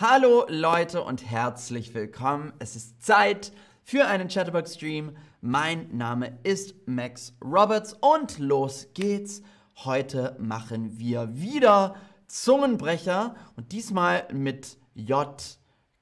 Hallo 0.00 0.44
Leute 0.48 1.04
und 1.04 1.24
herzlich 1.24 1.94
willkommen. 1.94 2.52
Es 2.58 2.74
ist 2.74 3.00
Zeit 3.00 3.52
für 3.84 4.04
einen 4.06 4.26
Chatterbox-Stream. 4.26 5.16
Mein 5.40 5.96
Name 5.96 6.36
ist 6.42 6.74
Max 6.86 7.32
Roberts 7.40 7.96
und 8.00 8.40
los 8.40 8.88
geht's. 8.94 9.40
Heute 9.84 10.34
machen 10.40 10.98
wir 10.98 11.36
wieder 11.36 11.94
Zungenbrecher 12.26 13.36
und 13.56 13.70
diesmal 13.70 14.26
mit 14.32 14.78
J, 14.94 15.40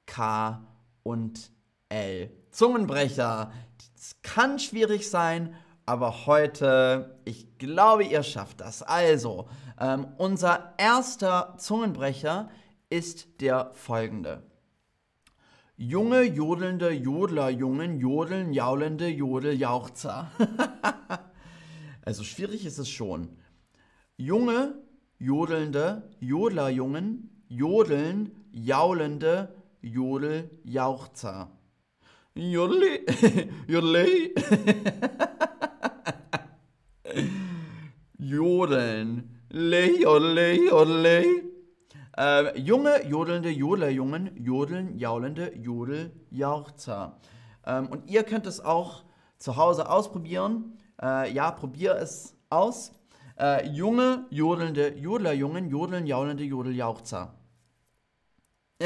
K 0.07 0.65
und 1.03 1.51
L. 1.89 2.31
Zungenbrecher. 2.49 3.51
Das 3.95 4.15
kann 4.23 4.57
schwierig 4.57 5.07
sein, 5.07 5.53
aber 5.85 6.25
heute, 6.25 7.19
ich 7.25 7.59
glaube, 7.59 8.05
ihr 8.05 8.23
schafft 8.23 8.61
das. 8.61 8.81
Also, 8.81 9.47
ähm, 9.79 10.07
unser 10.17 10.73
erster 10.79 11.53
Zungenbrecher 11.59 12.49
ist 12.49 12.62
der 13.41 13.71
folgende. 13.73 14.43
Junge, 15.75 16.21
jodelnde 16.21 16.91
Jodlerjungen, 16.91 17.99
jodeln, 17.99 18.53
jaulende 18.53 19.07
Jodeljauchzer. 19.07 20.29
also 22.05 22.23
schwierig 22.23 22.67
ist 22.67 22.77
es 22.77 22.89
schon. 22.89 23.29
Junge, 24.15 24.75
jodelnde 25.17 26.03
Jodlerjungen, 26.19 27.31
jodeln, 27.47 28.31
jaulende 28.51 29.55
Jodeljauchzer. 29.81 31.49
Jodeli, 32.35 32.99
jodeli. 33.67 34.35
Jodeln. 38.31 39.39
Le, 39.49 39.99
jodle, 39.99 40.53
jodle. 40.53 41.52
Äh, 42.15 42.59
junge, 42.59 43.05
jodelnde 43.07 43.49
Jodlerjungen, 43.49 44.35
jodeln, 44.35 44.99
jaulende 44.99 45.55
Jodeljauchzer. 45.55 47.17
Ähm, 47.65 47.87
und 47.87 48.09
ihr 48.09 48.23
könnt 48.23 48.45
es 48.45 48.59
auch 48.59 49.03
zu 49.39 49.57
Hause 49.57 49.89
ausprobieren. 49.89 50.77
Äh, 51.01 51.33
ja, 51.33 51.49
probier 51.51 51.95
es 51.95 52.35
aus. 52.49 52.91
Äh, 53.39 53.67
junge, 53.67 54.27
jodelnde 54.29 54.95
Jodlerjungen, 54.95 55.69
jodeln, 55.69 56.05
jaulende 56.05 56.43
Jodeljauchzer. 56.43 57.33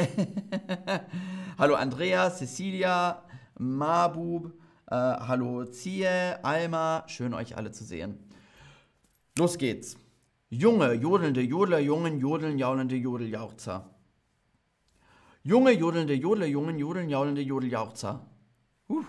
hallo 1.58 1.74
Andrea, 1.74 2.30
Cecilia, 2.30 3.22
Mabub, 3.58 4.52
äh, 4.90 4.94
hallo 4.94 5.64
Zie, 5.66 6.06
Alma, 6.42 7.04
schön 7.08 7.34
euch 7.34 7.56
alle 7.56 7.72
zu 7.72 7.84
sehen. 7.84 8.18
Los 9.36 9.58
geht's. 9.58 9.96
Junge, 10.50 10.94
jodelnde 10.94 11.42
Jodlerjungen, 11.42 12.18
jodeln, 12.20 12.58
jaulende 12.58 12.96
Jodeljauchzer. 12.96 13.82
Junge, 15.44 15.72
jodelnde 15.72 16.14
Jodlerjungen, 16.14 16.78
jodeln, 16.78 17.08
jaulende 17.08 17.42
Jodeljauchzer. 17.42 18.18
Uh. 18.88 19.04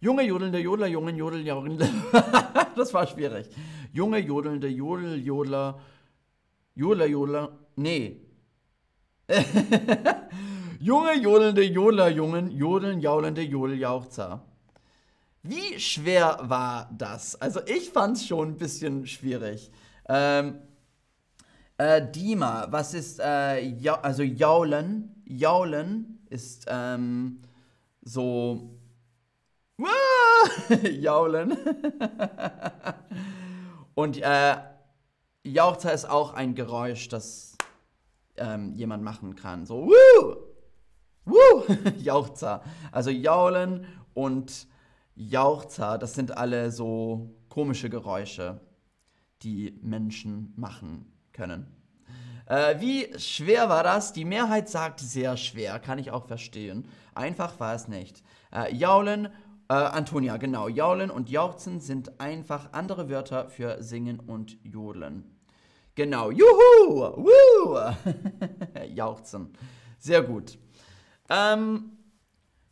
Junge, 0.00 0.22
jodelnde 0.24 0.60
Jodlerjungen, 0.60 1.16
jodeln, 1.16 1.46
jaulende... 1.46 1.88
das 2.76 2.92
war 2.94 3.06
schwierig. 3.06 3.46
Junge, 3.92 4.18
jodelnde 4.18 4.68
Jodel, 4.68 5.24
Jodler... 5.24 5.80
Jodler, 6.74 7.06
Jodler... 7.06 7.48
Nee. 7.76 8.20
Junge, 10.80 11.14
jodelnde 11.22 11.62
Jodlerjungen, 11.62 12.50
jodeln, 12.50 13.00
jaulende 13.00 13.42
Jodeljauchzer. 13.42 14.40
Wie 15.42 15.78
schwer 15.78 16.38
war 16.42 16.90
das? 16.96 17.36
Also 17.40 17.60
ich 17.66 17.90
fand 17.90 18.16
es 18.16 18.26
schon 18.26 18.48
ein 18.48 18.56
bisschen 18.56 19.06
schwierig. 19.06 19.70
Ähm, 20.12 20.58
äh, 21.78 22.02
Dima, 22.10 22.66
was 22.68 22.94
ist, 22.94 23.20
äh, 23.20 23.60
ja, 23.60 24.00
also 24.00 24.24
jaulen? 24.24 25.22
Jaulen 25.24 26.18
ist 26.28 26.66
ähm, 26.68 27.40
so, 28.02 28.70
jaulen. 30.82 31.56
Und 33.94 34.20
äh, 34.20 34.56
Jauchzer 35.44 35.92
ist 35.92 36.10
auch 36.10 36.34
ein 36.34 36.56
Geräusch, 36.56 37.06
das 37.08 37.56
ähm, 38.36 38.74
jemand 38.74 39.04
machen 39.04 39.36
kann. 39.36 39.64
So, 39.64 39.86
wuh, 39.86 40.36
wuh, 41.24 41.62
Jauchzer. 41.98 42.64
Also 42.90 43.10
jaulen 43.10 43.86
und 44.12 44.66
Jauchzer, 45.14 45.98
das 45.98 46.14
sind 46.14 46.36
alle 46.36 46.72
so 46.72 47.30
komische 47.48 47.88
Geräusche, 47.88 48.60
die 49.42 49.78
Menschen 49.82 50.52
machen 50.56 51.06
können. 51.32 51.66
Äh, 52.46 52.80
wie 52.80 53.18
schwer 53.18 53.68
war 53.68 53.84
das? 53.84 54.12
Die 54.12 54.24
Mehrheit 54.24 54.68
sagt 54.68 55.00
sehr 55.00 55.36
schwer, 55.36 55.78
kann 55.78 55.98
ich 55.98 56.10
auch 56.10 56.26
verstehen. 56.26 56.86
Einfach 57.14 57.60
war 57.60 57.74
es 57.74 57.86
nicht. 57.86 58.22
Äh, 58.52 58.74
jaulen, 58.74 59.26
äh, 59.68 59.74
Antonia, 59.74 60.36
genau, 60.36 60.66
jaulen 60.66 61.10
und 61.10 61.30
jauchzen 61.30 61.80
sind 61.80 62.20
einfach 62.20 62.72
andere 62.72 63.08
Wörter 63.08 63.48
für 63.48 63.82
singen 63.82 64.18
und 64.18 64.58
jodeln. 64.64 65.36
Genau, 65.94 66.30
juhu, 66.30 67.24
wuh, 67.24 67.78
jauchzen. 68.94 69.52
Sehr 69.98 70.22
gut. 70.22 70.58
Ähm, 71.28 71.98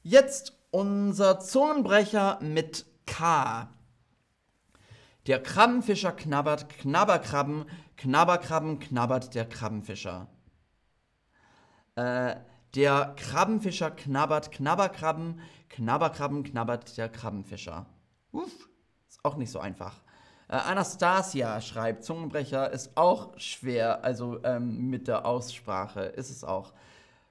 jetzt 0.03 0.59
unser 0.71 1.39
Zungenbrecher 1.39 2.41
mit 2.43 2.85
K. 3.07 3.69
Der 5.29 5.43
Krabbenfischer 5.43 6.13
knabbert, 6.13 6.71
Knabberkrabben, 6.71 7.67
Knabberkrabben 7.99 8.79
knabbert 8.79 9.35
der 9.35 9.47
Krabbenfischer. 9.47 10.27
Äh, 11.97 12.37
der 12.75 13.15
Krabbenfischer 13.15 13.91
knabbert, 13.91 14.51
Knabberkrabben, 14.51 15.43
Knabberkrabben 15.69 16.45
knabbert 16.45 16.97
der 16.97 17.11
Krabbenfischer. 17.11 17.85
Uff, 18.33 18.71
ist 19.07 19.23
auch 19.23 19.37
nicht 19.37 19.51
so 19.51 19.59
einfach. 19.59 20.01
Äh, 20.49 20.57
Anastasia 20.57 21.61
schreibt, 21.61 22.05
Zungenbrecher 22.05 22.71
ist 22.71 22.97
auch 22.97 23.39
schwer, 23.39 24.03
also 24.03 24.43
ähm, 24.45 24.89
mit 24.89 25.09
der 25.09 25.27
Aussprache 25.27 26.05
ist 26.05 26.31
es 26.31 26.43
auch. 26.43 26.73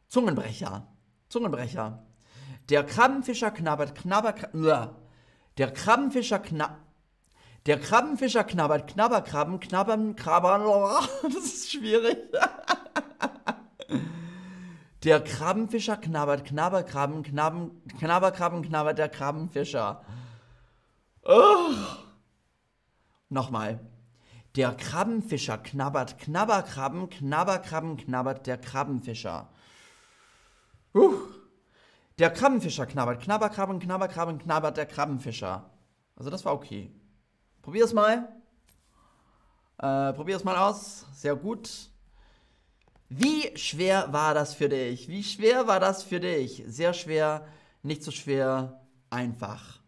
Zungenbrecher, 0.05 0.85
Zungenbrecher. 1.29 2.05
Der 2.69 2.83
Krabbenfischer 2.83 3.49
knabbert, 3.49 3.95
knabber, 3.95 4.33
knabber 4.33 4.97
der 5.57 5.71
Krabbenfischer 5.71 6.37
knabbert, 6.37 6.86
der 7.67 7.79
Krabbenfischer 7.79 8.45
knabbert, 8.45 8.87
knabberkrabben, 8.87 9.59
knabbern, 9.59 10.15
krabbern, 10.15 10.63
das 11.23 11.43
ist 11.43 11.71
schwierig. 11.71 12.17
Der 15.03 15.21
Krabbenfischer 15.21 15.97
knabbert, 15.97 16.45
knabberkrabben, 16.45 17.23
knabben, 17.23 17.81
knabberkrabben, 17.99 18.61
knabbert 18.63 18.97
der 18.97 19.09
Krabbenfischer. 19.09 20.01
Oh. 21.23 21.73
Nochmal. 23.29 23.79
Der 24.55 24.73
Krabbenfischer 24.73 25.57
knabbert, 25.57 26.17
knabberkrabben, 26.19 27.09
knabberkrabben, 27.09 27.97
knabbert 27.97 28.47
der 28.47 28.57
Krabbenfischer. 28.57 29.49
Uh. 30.93 31.15
Der 32.17 32.31
Krabbenfischer 32.31 32.85
knabbert, 32.85 33.21
knabberkrabben, 33.21 33.79
knabberkrabben, 33.79 34.39
knabbert 34.39 34.77
der 34.77 34.85
Krabbenfischer. 34.85 35.69
Also 36.15 36.29
das 36.29 36.45
war 36.45 36.53
okay. 36.53 36.91
Probier's 37.67 37.91
mal. 37.91 38.29
Äh, 39.77 40.13
probier's 40.13 40.45
mal 40.45 40.55
aus. 40.55 41.05
Sehr 41.11 41.35
gut. 41.35 41.89
Wie 43.09 43.57
schwer 43.57 44.13
war 44.13 44.33
das 44.33 44.53
für 44.53 44.69
dich? 44.69 45.09
Wie 45.09 45.21
schwer 45.21 45.67
war 45.67 45.81
das 45.81 46.01
für 46.01 46.21
dich? 46.21 46.63
Sehr 46.65 46.93
schwer, 46.93 47.45
nicht 47.83 48.03
so 48.03 48.11
schwer, 48.11 48.79
einfach. 49.09 49.81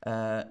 Äh, 0.00 0.46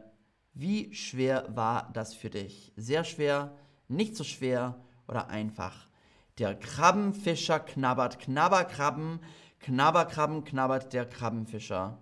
wie 0.53 0.93
schwer 0.93 1.45
war 1.49 1.89
das 1.91 2.13
für 2.13 2.29
dich? 2.29 2.71
Sehr 2.77 3.03
schwer, 3.03 3.53
nicht 3.89 4.15
so 4.15 4.23
schwer 4.23 4.79
oder 5.09 5.27
einfach. 5.27 5.89
Der 6.37 6.55
Krabbenfischer 6.55 7.59
knabbert 7.59 8.17
Knabberkrabben, 8.19 9.19
Knabberkrabben 9.59 10.45
knabbert 10.45 10.93
der 10.93 11.05
Krabbenfischer. 11.05 11.97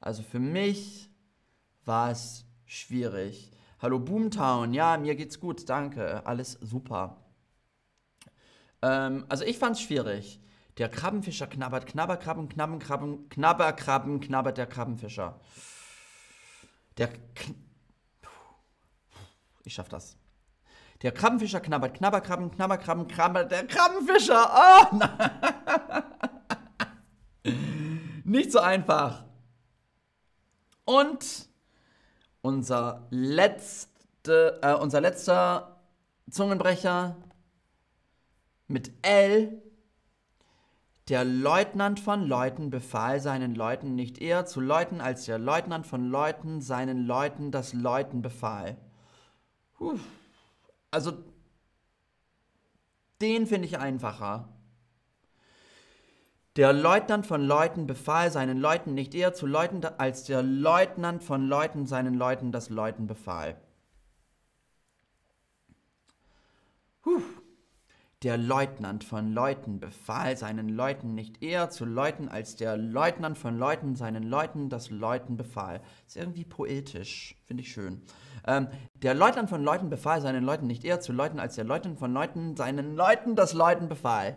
Also 0.00 0.24
für 0.24 0.40
mich 0.40 1.08
war 1.84 2.10
es 2.10 2.44
schwierig. 2.64 3.52
Hallo 3.82 3.98
Boomtown, 3.98 4.74
ja, 4.74 4.98
mir 4.98 5.16
geht's 5.16 5.40
gut, 5.40 5.66
danke, 5.70 6.26
alles 6.26 6.52
super. 6.60 7.16
Ähm, 8.82 9.24
also 9.30 9.42
ich 9.42 9.56
fand's 9.56 9.80
schwierig. 9.80 10.38
Der 10.76 10.90
Krabbenfischer 10.90 11.46
knabbert, 11.46 11.86
Knabberkrabben, 11.86 12.50
Knabbenkrabben, 12.50 13.30
Knabberkrabben, 13.30 14.20
knabbert 14.20 14.58
der 14.58 14.66
Krabbenfischer. 14.66 15.40
Der 16.98 17.08
K 17.08 17.54
Ich 19.64 19.72
schaff 19.72 19.88
das. 19.88 20.18
Der 21.00 21.12
Krabbenfischer 21.12 21.60
knabbert, 21.60 21.94
Knabberkrabben, 21.94 22.50
Knabberkrabben, 22.50 23.08
knabbert 23.08 23.50
der 23.50 23.66
Krabbenfischer. 23.66 24.50
Oh, 24.54 24.94
nein. 24.94 26.02
Nicht 28.24 28.52
so 28.52 28.58
einfach. 28.58 29.24
Und 30.84 31.49
unser, 32.42 33.06
letzte, 33.10 34.58
äh, 34.62 34.74
unser 34.74 35.00
letzter 35.00 35.80
Zungenbrecher 36.30 37.16
mit 38.66 38.92
L. 39.02 39.62
Der 41.08 41.24
Leutnant 41.24 41.98
von 41.98 42.22
Leuten 42.22 42.70
befahl 42.70 43.20
seinen 43.20 43.56
Leuten 43.56 43.96
nicht 43.96 44.18
eher 44.18 44.46
zu 44.46 44.60
läuten, 44.60 45.00
als 45.00 45.24
der 45.24 45.38
Leutnant 45.38 45.86
von 45.86 46.08
Leuten 46.08 46.60
seinen 46.60 47.04
Leuten 47.04 47.50
das 47.50 47.72
Läuten 47.72 48.22
befahl. 48.22 48.76
Puh. 49.74 49.98
Also, 50.92 51.12
den 53.20 53.46
finde 53.48 53.66
ich 53.66 53.78
einfacher. 53.78 54.48
Der 56.56 56.72
Leutnant 56.72 57.26
von 57.26 57.42
Leuten 57.42 57.86
befahl 57.86 58.32
seinen 58.32 58.58
Leuten 58.58 58.92
nicht 58.92 59.14
eher 59.14 59.32
zu 59.32 59.46
läuten, 59.46 59.84
als 59.84 60.24
der 60.24 60.42
Leutnant 60.42 61.22
von 61.22 61.46
Leuten 61.46 61.86
seinen 61.86 62.14
Leuten 62.14 62.50
das 62.50 62.70
Läuten 62.70 63.06
befahl. 63.06 63.56
Puh. 67.02 67.22
Der 68.24 68.36
Leutnant 68.36 69.04
von 69.04 69.32
Leuten 69.32 69.78
befahl 69.78 70.36
seinen 70.36 70.68
Leuten 70.68 71.14
nicht 71.14 71.40
eher 71.40 71.70
zu 71.70 71.84
läuten, 71.86 72.28
als 72.28 72.56
der 72.56 72.76
Leutnant 72.76 73.38
von 73.38 73.56
Leuten 73.56 73.94
seinen 73.94 74.24
Leuten 74.24 74.68
das 74.68 74.90
Läuten 74.90 75.36
befahl. 75.36 75.80
Ist 76.06 76.16
irgendwie 76.16 76.44
poetisch, 76.44 77.36
finde 77.46 77.62
ich 77.62 77.72
schön. 77.72 78.02
Ähm, 78.44 78.66
der 78.96 79.14
Leutnant 79.14 79.48
von 79.48 79.62
Leuten 79.62 79.88
befahl 79.88 80.20
seinen 80.20 80.44
Leuten 80.44 80.66
nicht 80.66 80.84
eher 80.84 81.00
zu 81.00 81.12
läuten, 81.12 81.38
als 81.38 81.54
der 81.54 81.64
Leutnant 81.64 81.98
von 82.00 82.12
Leuten 82.12 82.56
seinen 82.56 82.96
Leuten 82.96 83.36
das 83.36 83.54
Läuten 83.54 83.88
befahl. 83.88 84.36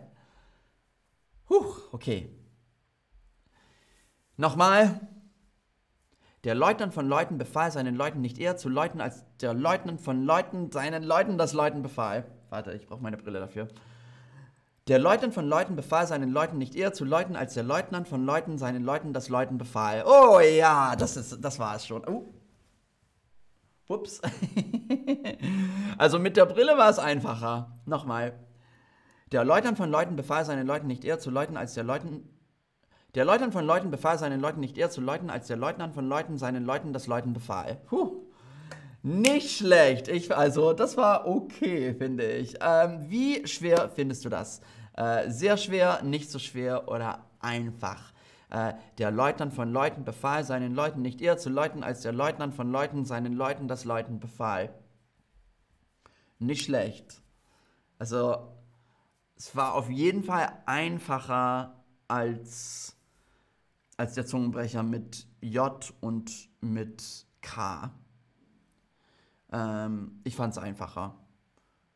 Huch, 1.48 1.92
okay. 1.92 2.30
Nochmal. 4.36 5.00
Der 6.44 6.54
Leutnant 6.54 6.92
von 6.92 7.08
Leuten 7.08 7.38
befahl 7.38 7.70
seinen 7.70 7.94
Leuten 7.94 8.20
nicht 8.20 8.38
eher 8.38 8.56
zu 8.56 8.68
läuten, 8.68 9.00
als 9.00 9.24
der 9.40 9.54
Leutnant 9.54 10.00
von 10.00 10.24
Leuten 10.24 10.70
seinen 10.70 11.02
Leuten 11.02 11.38
das 11.38 11.54
Läuten 11.54 11.82
befahl. 11.82 12.26
Warte, 12.50 12.72
ich 12.72 12.86
brauche 12.86 13.02
meine 13.02 13.16
Brille 13.16 13.40
dafür. 13.40 13.68
Der 14.86 14.98
Leutnant 14.98 15.32
von 15.32 15.48
Leuten 15.48 15.76
befahl 15.76 16.06
seinen 16.06 16.30
Leuten 16.30 16.58
nicht 16.58 16.74
eher 16.74 16.92
zu 16.92 17.06
läuten, 17.06 17.36
als 17.36 17.54
der 17.54 17.62
Leutnant 17.62 18.06
von 18.06 18.26
Leuten 18.26 18.58
seinen 18.58 18.84
Leuten 18.84 19.14
das 19.14 19.30
Läuten 19.30 19.56
befahl. 19.56 20.04
Oh 20.06 20.40
ja, 20.40 20.94
das, 20.96 21.16
ist, 21.16 21.42
das 21.42 21.58
war 21.58 21.76
es 21.76 21.86
schon. 21.86 22.06
Uh. 22.06 22.26
Ups. 23.88 24.20
also 25.98 26.18
mit 26.18 26.36
der 26.36 26.44
Brille 26.44 26.76
war 26.76 26.90
es 26.90 26.98
einfacher. 26.98 27.80
Nochmal. 27.86 28.38
Der 29.34 29.44
Leutnant 29.44 29.76
von 29.76 29.90
Leuten 29.90 30.14
befahl 30.14 30.44
seinen 30.44 30.64
Leuten 30.64 30.86
nicht 30.86 31.04
eher 31.04 31.18
zu 31.18 31.28
läuten, 31.28 31.56
als 31.56 31.74
der 31.74 31.82
Leutnant. 31.82 32.22
Der 33.16 33.24
Leutnant 33.24 33.52
von 33.52 33.66
Leuten 33.66 33.90
befahl 33.90 34.16
seinen 34.16 34.40
Leuten 34.40 34.60
nicht 34.60 34.78
eher 34.78 34.90
zu 34.90 35.00
läuten, 35.00 35.28
als 35.28 35.48
der 35.48 35.56
Leutnant 35.56 35.92
von 35.92 36.08
Leuten 36.08 36.38
seinen 36.38 36.64
Leuten 36.64 36.92
das 36.92 37.08
Läuten 37.08 37.32
befahl. 37.32 37.80
Puh. 37.86 38.28
Nicht 39.02 39.56
schlecht. 39.56 40.06
Ich, 40.06 40.36
also, 40.36 40.72
das 40.72 40.96
war 40.96 41.26
okay, 41.26 41.94
finde 41.94 42.30
ich. 42.30 42.54
Ähm, 42.60 43.06
wie 43.10 43.44
schwer 43.48 43.88
findest 43.88 44.24
du 44.24 44.28
das? 44.28 44.60
Äh, 44.96 45.28
sehr 45.28 45.56
schwer, 45.56 46.04
nicht 46.04 46.30
so 46.30 46.38
schwer 46.38 46.86
oder 46.86 47.24
einfach? 47.40 48.12
Äh, 48.50 48.74
der 48.98 49.10
Leutnant 49.10 49.52
von 49.52 49.72
Leuten 49.72 50.04
befahl 50.04 50.44
seinen 50.44 50.76
Leuten 50.76 51.02
nicht 51.02 51.20
eher 51.20 51.38
zu 51.38 51.50
läuten, 51.50 51.82
als 51.82 52.02
der 52.02 52.12
Leutnant 52.12 52.54
von 52.54 52.70
Leuten 52.70 53.04
seinen 53.04 53.32
Leuten 53.32 53.66
das 53.66 53.84
Läuten 53.84 54.20
befahl. 54.20 54.72
Nicht 56.38 56.66
schlecht. 56.66 57.20
Also, 57.98 58.54
es 59.36 59.56
war 59.56 59.74
auf 59.74 59.90
jeden 59.90 60.22
Fall 60.22 60.62
einfacher 60.66 61.84
als, 62.08 62.96
als 63.96 64.14
der 64.14 64.26
Zungenbrecher 64.26 64.82
mit 64.82 65.26
J 65.40 65.92
und 66.00 66.48
mit 66.60 67.26
K. 67.40 67.90
Ähm, 69.52 70.20
ich 70.24 70.36
fand 70.36 70.52
es 70.52 70.58
einfacher. 70.58 71.14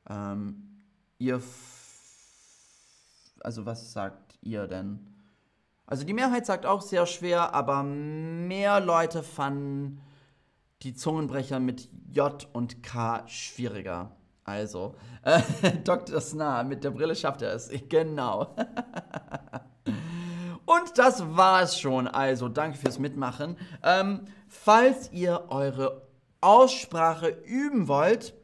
Ähm, 0.08 0.82
ihr, 1.18 1.40
also 3.40 3.66
was 3.66 3.92
sagt 3.92 4.38
ihr 4.42 4.66
denn? 4.66 5.06
Also 5.86 6.04
die 6.04 6.12
Mehrheit 6.12 6.44
sagt 6.44 6.66
auch 6.66 6.82
sehr 6.82 7.06
schwer, 7.06 7.54
aber 7.54 7.82
mehr 7.82 8.80
Leute 8.80 9.22
fanden 9.22 10.00
die 10.82 10.94
Zungenbrecher 10.94 11.60
mit 11.60 11.88
J 12.12 12.46
und 12.52 12.82
K 12.82 13.26
schwieriger. 13.26 14.12
Also, 14.48 14.94
äh, 15.22 15.40
Dr. 15.84 16.20
Snar, 16.20 16.64
mit 16.64 16.82
der 16.82 16.90
Brille 16.90 17.14
schafft 17.14 17.42
er 17.42 17.52
es. 17.52 17.70
Genau. 17.88 18.56
und 20.64 20.96
das 20.96 21.22
war's 21.36 21.78
schon. 21.78 22.08
Also, 22.08 22.48
danke 22.48 22.78
fürs 22.78 22.98
Mitmachen. 22.98 23.56
Ähm, 23.82 24.24
falls 24.48 25.12
ihr 25.12 25.44
eure 25.50 26.08
Aussprache 26.40 27.28
üben 27.44 27.88
wollt, 27.88 28.34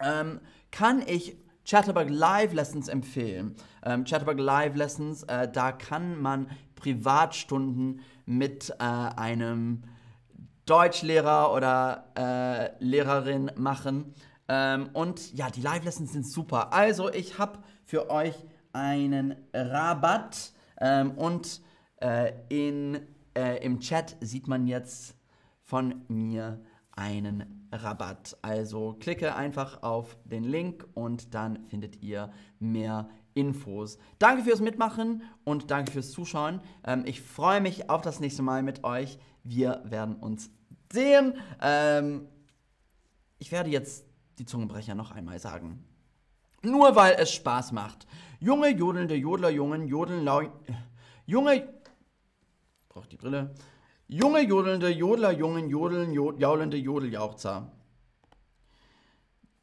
ähm, 0.00 0.40
kann 0.70 1.02
ich 1.04 1.36
Chatterbug 1.64 2.08
Live 2.08 2.52
Lessons 2.52 2.86
empfehlen. 2.88 3.56
Ähm, 3.84 4.04
Chatterbug 4.04 4.38
Live 4.38 4.76
Lessons, 4.76 5.24
äh, 5.24 5.48
da 5.50 5.72
kann 5.72 6.20
man 6.20 6.48
Privatstunden 6.76 8.00
mit 8.26 8.70
äh, 8.78 8.84
einem 8.84 9.82
Deutschlehrer 10.66 11.52
oder 11.52 12.12
äh, 12.16 12.84
Lehrerin 12.84 13.50
machen. 13.56 14.14
Ähm, 14.48 14.90
und 14.92 15.32
ja, 15.34 15.50
die 15.50 15.60
Live 15.60 15.84
Lessons 15.84 16.12
sind 16.12 16.26
super. 16.26 16.72
Also, 16.72 17.12
ich 17.12 17.38
habe 17.38 17.58
für 17.84 18.10
euch 18.10 18.34
einen 18.72 19.36
Rabatt 19.52 20.52
ähm, 20.80 21.12
und 21.12 21.60
äh, 22.00 22.32
in, 22.48 23.00
äh, 23.34 23.64
im 23.64 23.80
Chat 23.80 24.16
sieht 24.20 24.48
man 24.48 24.66
jetzt 24.66 25.16
von 25.62 26.02
mir 26.08 26.60
einen 26.92 27.68
Rabatt. 27.72 28.36
Also 28.42 28.96
klicke 29.00 29.34
einfach 29.34 29.82
auf 29.82 30.16
den 30.24 30.44
Link 30.44 30.86
und 30.94 31.34
dann 31.34 31.64
findet 31.66 32.02
ihr 32.02 32.30
mehr 32.58 33.08
Infos. 33.34 33.98
Danke 34.18 34.44
fürs 34.44 34.60
Mitmachen 34.60 35.22
und 35.44 35.70
danke 35.70 35.92
fürs 35.92 36.10
Zuschauen. 36.10 36.60
Ähm, 36.84 37.02
ich 37.06 37.20
freue 37.20 37.60
mich 37.60 37.90
auf 37.90 38.02
das 38.02 38.20
nächste 38.20 38.42
Mal 38.42 38.62
mit 38.62 38.84
euch. 38.84 39.18
Wir 39.44 39.82
werden 39.84 40.16
uns 40.16 40.50
sehen. 40.92 41.34
Ähm, 41.60 42.28
ich 43.38 43.52
werde 43.52 43.70
jetzt 43.70 44.06
die 44.38 44.46
Zungenbrecher 44.46 44.94
noch 44.94 45.10
einmal 45.10 45.38
sagen. 45.38 45.84
Nur 46.62 46.96
weil 46.96 47.14
es 47.18 47.32
Spaß 47.32 47.72
macht. 47.72 48.06
Junge 48.40 48.68
jodelnde 48.68 49.14
Jodlerjungen 49.14 49.86
jodeln 49.86 50.24
lau. 50.24 50.42
Junge. 51.26 51.68
Braucht 52.88 53.12
die 53.12 53.16
Brille. 53.16 53.54
Junge 54.08 54.40
jodelnde 54.40 54.88
Jodlerjungen 54.88 55.68
jodeln 55.68 56.12
jaulende 56.12 56.76
Jodeljauchzer. 56.76 57.70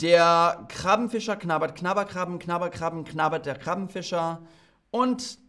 Der 0.02 0.66
Krabbenfischer 0.68 1.38
knabbert 1.38 1.78
Knabberkrabben, 1.78 2.40
Knabberkrabben, 2.40 3.06
knabbert 3.06 3.46
der 3.46 3.58
Krabbenfischer. 3.58 4.42
Und 4.92 5.40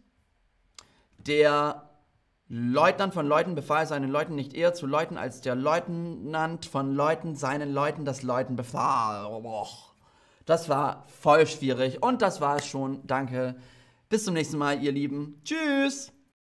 der 1.17 1.84
Leutnant 2.47 3.13
von 3.13 3.25
Leuten 3.25 3.55
befahl 3.55 3.87
seinen 3.87 4.11
Leuten 4.11 4.35
nicht 4.35 4.53
eher 4.53 4.73
zu 4.73 4.85
läuten, 4.85 5.17
als 5.17 5.41
der 5.41 5.55
Leutnant 5.55 6.65
von 6.65 6.93
Leuten 6.93 7.35
seinen 7.35 7.73
Leuten 7.73 8.05
das 8.05 8.21
Läuten 8.21 8.55
befahl. 8.55 9.27
Das 10.45 10.69
war 10.69 11.05
voll 11.07 11.47
schwierig 11.47 12.03
und 12.03 12.21
das 12.21 12.41
war 12.41 12.57
es 12.57 12.67
schon. 12.67 13.05
Danke. 13.07 13.55
Bis 14.09 14.25
zum 14.25 14.35
nächsten 14.35 14.57
Mal, 14.57 14.83
ihr 14.83 14.91
Lieben. 14.91 15.41
Tschüss. 15.43 16.14